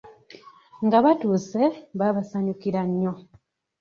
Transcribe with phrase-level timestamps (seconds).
[0.85, 1.63] Nga batuuse,
[1.97, 3.13] baabasanyukira nnyo.